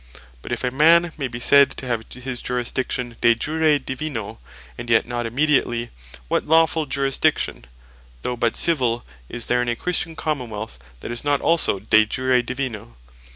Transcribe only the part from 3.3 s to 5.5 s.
Jure Divino, and yet not